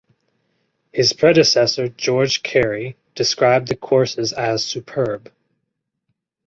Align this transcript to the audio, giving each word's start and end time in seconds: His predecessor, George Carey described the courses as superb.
His 0.91 1.13
predecessor, 1.13 1.87
George 1.87 2.41
Carey 2.41 2.97
described 3.13 3.67
the 3.67 3.75
courses 3.75 4.33
as 4.33 4.65
superb. 4.65 5.31